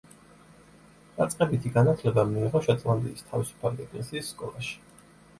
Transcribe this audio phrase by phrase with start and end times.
[1.17, 4.73] დაწყებითი განათლება მიიღო შოტლანდიის თავისუფალი ეკლესიის სკოლაში.